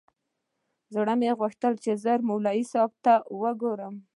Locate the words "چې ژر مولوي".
1.83-2.63